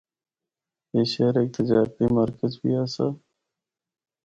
اے 0.93 1.01
شہر 1.11 1.35
ہک 1.39 1.49
تجارتی 1.57 2.05
مرکز 2.19 2.51
بھی 2.61 2.71
آسا۔ 2.81 3.07